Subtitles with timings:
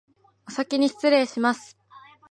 [0.47, 1.77] おさきにしつれいします